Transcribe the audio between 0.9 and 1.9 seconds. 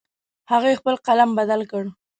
قلم بدل کړ